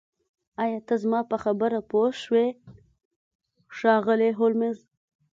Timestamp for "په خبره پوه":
1.31-2.09